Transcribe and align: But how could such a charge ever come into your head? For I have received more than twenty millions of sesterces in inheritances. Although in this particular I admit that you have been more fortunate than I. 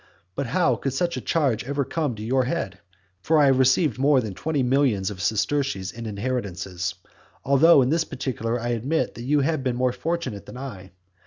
But 0.33 0.47
how 0.47 0.77
could 0.77 0.93
such 0.95 1.15
a 1.15 1.21
charge 1.21 1.63
ever 1.63 1.85
come 1.85 2.13
into 2.13 2.23
your 2.23 2.45
head? 2.45 2.79
For 3.21 3.37
I 3.37 3.45
have 3.45 3.59
received 3.59 3.99
more 3.99 4.19
than 4.19 4.33
twenty 4.33 4.63
millions 4.63 5.11
of 5.11 5.21
sesterces 5.21 5.91
in 5.91 6.07
inheritances. 6.07 6.95
Although 7.45 7.83
in 7.83 7.89
this 7.91 8.03
particular 8.03 8.59
I 8.59 8.69
admit 8.69 9.13
that 9.13 9.21
you 9.21 9.41
have 9.41 9.63
been 9.63 9.75
more 9.75 9.93
fortunate 9.93 10.47
than 10.47 10.57
I. 10.57 10.89